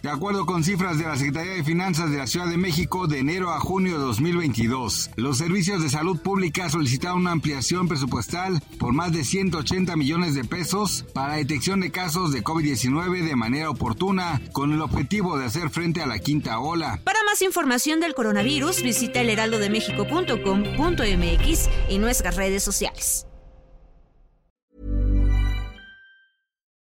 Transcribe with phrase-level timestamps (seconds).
[0.01, 3.19] De acuerdo con cifras de la Secretaría de Finanzas de la Ciudad de México, de
[3.19, 8.93] enero a junio de 2022, los servicios de salud pública solicitaron una ampliación presupuestal por
[8.93, 14.41] más de 180 millones de pesos para detección de casos de COVID-19 de manera oportuna,
[14.53, 17.01] con el objetivo de hacer frente a la quinta ola.
[17.03, 23.25] Para más información del coronavirus, visita elheraldodemexico.com.mx y nuestras redes sociales.